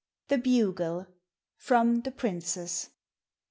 THE 0.29 0.39
BUGLE. 0.39 1.05
FROM" 1.57 2.01
THE 2.01 2.11
PRINCESS." 2.11 2.89